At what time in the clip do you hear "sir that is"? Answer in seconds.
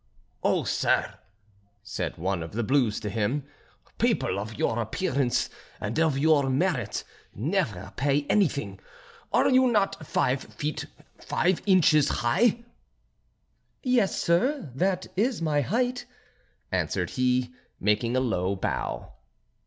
14.19-15.39